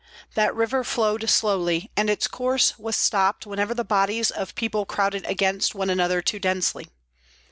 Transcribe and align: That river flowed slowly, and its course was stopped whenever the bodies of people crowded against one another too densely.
That 0.33 0.55
river 0.55 0.83
flowed 0.83 1.29
slowly, 1.29 1.91
and 1.95 2.09
its 2.09 2.27
course 2.27 2.79
was 2.79 2.95
stopped 2.95 3.45
whenever 3.45 3.75
the 3.75 3.83
bodies 3.83 4.31
of 4.31 4.55
people 4.55 4.83
crowded 4.83 5.23
against 5.27 5.75
one 5.75 5.91
another 5.91 6.23
too 6.23 6.39
densely. 6.39 6.87